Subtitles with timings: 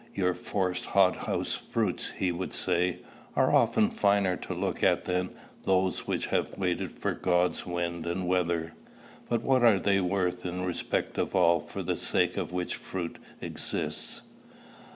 [0.15, 3.01] "Your forced hot house fruits," he would say,
[3.35, 5.29] "are often finer to look at than
[5.63, 8.73] those which have waited for God's wind and weather;
[9.29, 13.19] but what are they worth in respect of all for the sake of which fruit
[13.41, 14.23] exists?"